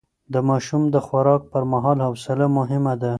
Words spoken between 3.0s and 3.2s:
ده.